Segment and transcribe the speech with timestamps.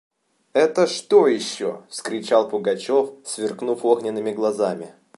[0.63, 4.95] –Это что еще!– вскричал Пугачев, сверкнув огненными глазами.